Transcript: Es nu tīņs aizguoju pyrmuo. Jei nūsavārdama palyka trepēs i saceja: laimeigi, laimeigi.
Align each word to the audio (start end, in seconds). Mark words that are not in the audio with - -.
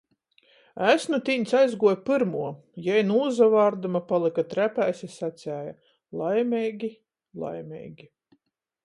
Es 0.91 1.03
nu 1.13 1.17
tīņs 1.27 1.51
aizguoju 1.57 1.99
pyrmuo. 2.07 2.47
Jei 2.87 3.03
nūsavārdama 3.09 4.01
palyka 4.13 4.47
trepēs 4.55 5.05
i 5.09 5.11
saceja: 5.17 5.77
laimeigi, 6.23 6.91
laimeigi. 7.45 8.11